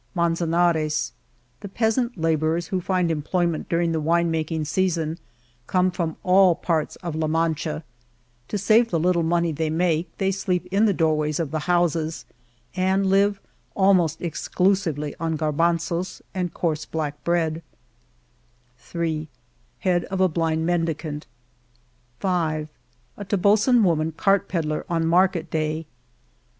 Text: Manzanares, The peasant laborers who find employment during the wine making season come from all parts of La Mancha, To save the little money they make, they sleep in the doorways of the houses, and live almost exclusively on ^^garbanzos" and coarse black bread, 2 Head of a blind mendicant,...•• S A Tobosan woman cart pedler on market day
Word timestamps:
Manzanares, 0.15 1.11
The 1.59 1.69
peasant 1.69 2.17
laborers 2.17 2.69
who 2.69 2.81
find 2.81 3.11
employment 3.11 3.69
during 3.69 3.91
the 3.91 3.99
wine 4.01 4.31
making 4.31 4.65
season 4.65 5.19
come 5.67 5.91
from 5.91 6.17
all 6.23 6.55
parts 6.55 6.95
of 7.03 7.13
La 7.13 7.27
Mancha, 7.27 7.83
To 8.47 8.57
save 8.57 8.89
the 8.89 8.99
little 8.99 9.21
money 9.21 9.51
they 9.51 9.69
make, 9.69 10.17
they 10.17 10.31
sleep 10.31 10.65
in 10.71 10.85
the 10.85 10.91
doorways 10.93 11.39
of 11.39 11.51
the 11.51 11.59
houses, 11.69 12.25
and 12.75 13.11
live 13.11 13.39
almost 13.75 14.23
exclusively 14.23 15.13
on 15.19 15.37
^^garbanzos" 15.37 16.21
and 16.33 16.51
coarse 16.51 16.83
black 16.85 17.23
bread, 17.23 17.61
2 18.91 19.27
Head 19.81 20.05
of 20.05 20.19
a 20.19 20.27
blind 20.27 20.65
mendicant,...•• 20.65 21.27
S 22.63 22.69
A 23.17 23.23
Tobosan 23.25 23.83
woman 23.83 24.13
cart 24.13 24.47
pedler 24.49 24.83
on 24.89 25.05
market 25.05 25.51
day 25.51 25.85